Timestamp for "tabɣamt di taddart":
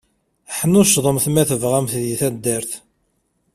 1.49-2.71